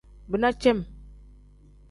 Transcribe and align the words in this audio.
Bina 0.35 0.51
cem. 0.63 0.79